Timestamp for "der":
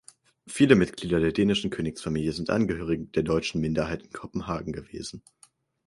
1.19-1.31, 3.05-3.21